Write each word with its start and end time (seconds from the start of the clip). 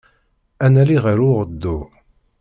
Ad 0.65 0.69
nali 0.73 0.97
ɣer 1.05 1.17
uɣeddu. 1.27 1.77